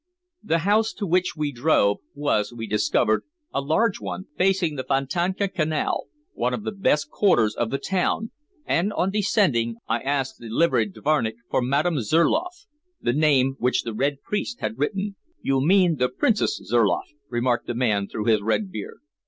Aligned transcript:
The 0.41 0.57
house 0.65 0.93
to 0.93 1.05
which 1.05 1.35
we 1.37 1.51
drove 1.51 1.97
was, 2.15 2.51
we 2.51 2.65
discovered, 2.65 3.21
a 3.53 3.61
large 3.61 3.99
one 4.01 4.25
facing 4.35 4.75
the 4.75 4.83
Fontanka 4.83 5.47
Canal, 5.47 6.05
one 6.33 6.55
of 6.55 6.63
the 6.63 6.71
best 6.71 7.11
quarters 7.11 7.53
of 7.55 7.69
the 7.69 7.77
town, 7.77 8.31
and 8.65 8.91
on 8.93 9.11
descending 9.11 9.75
I 9.87 9.99
asked 9.99 10.39
the 10.39 10.49
liveried 10.49 10.95
dvornick 10.95 11.35
for 11.51 11.61
Madame 11.61 11.99
Zurloff, 12.01 12.65
the 12.99 13.13
name 13.13 13.57
which 13.59 13.83
the 13.83 13.93
"Red 13.93 14.23
Priest" 14.23 14.59
had 14.59 14.79
written. 14.79 15.17
"You 15.43 15.63
mean 15.63 15.97
the 15.97 16.09
Princess 16.09 16.59
Zurloff," 16.71 17.13
remarked 17.29 17.67
the 17.67 17.75
man 17.75 18.07
through 18.07 18.25
his 18.25 18.41
red 18.41 18.71
beard. 18.71 19.01